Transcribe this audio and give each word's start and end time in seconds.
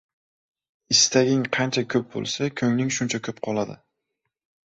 Istaging 0.95 1.43
qancha 1.57 1.83
koʻp 1.95 2.09
boʻlsa, 2.15 2.49
koʻngling 2.61 2.91
shuncha 2.97 3.23
koʻp 3.27 3.43
qoladi. 3.49 3.77